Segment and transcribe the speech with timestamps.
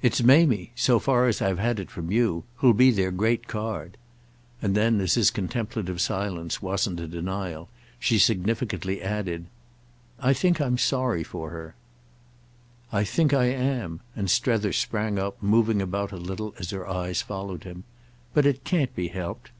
[0.00, 3.98] "It's Mamie—so far as I've had it from you—who'll be their great card."
[4.62, 7.68] And then as his contemplative silence wasn't a denial
[7.98, 9.48] she significantly added:
[10.18, 11.74] "I think I'm sorry for her."
[12.90, 17.64] "I think I am!"—and Strether sprang up, moving about a little as her eyes followed
[17.64, 17.84] him.
[18.32, 19.50] "But it can't be helped."